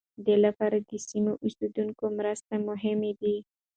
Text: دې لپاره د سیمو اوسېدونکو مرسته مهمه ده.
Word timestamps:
دې 0.25 0.35
لپاره 0.45 0.77
د 0.79 0.91
سیمو 1.07 1.31
اوسېدونکو 1.43 2.05
مرسته 2.17 2.53
مهمه 2.67 3.11
ده. 3.21 3.35